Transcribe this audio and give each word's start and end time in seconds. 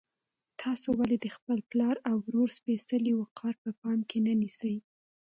تاسو 0.61 0.87
ولې 0.99 1.17
د 1.19 1.27
خپل 1.35 1.59
پلار 1.71 1.95
او 2.09 2.15
ورور 2.25 2.49
سپېڅلی 2.57 3.13
وقار 3.21 3.53
په 3.63 3.69
پام 3.81 3.99
کې 4.09 4.19
نه 4.25 4.33
نیسئ؟ 4.41 4.75